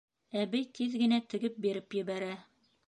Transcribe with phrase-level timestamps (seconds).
[0.43, 2.33] Әбей тиҙ генә тегеп биреп ебәрә.